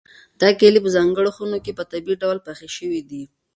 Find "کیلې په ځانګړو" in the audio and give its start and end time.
0.59-1.35